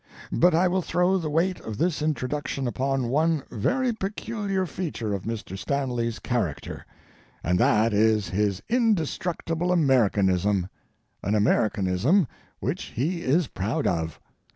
[0.31, 5.25] But I will throw the weight of this introduction upon one very peculiar feature of
[5.25, 5.55] Mr.
[5.55, 6.87] Stanley's character,
[7.43, 12.27] and that is his indestructible Americanism—an Americanism
[12.59, 14.19] which he is proud of.